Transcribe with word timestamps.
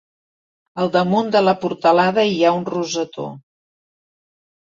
Al 0.83 0.87
damunt 0.95 1.27
de 1.35 1.41
la 1.43 1.53
portalada 1.65 2.23
hi 2.29 2.39
ha 2.47 2.53
un 2.61 2.65
rosetó. 2.71 3.27